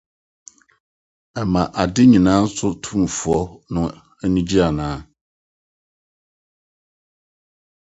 ɛma 1.39 1.61
ade 1.81 2.03
nyinaa 2.11 2.43
so 2.55 2.67
Tumfoɔ 2.83 3.41
no 3.73 3.81
ani 4.23 4.41
gye 4.49 4.59
anaa 4.67 4.97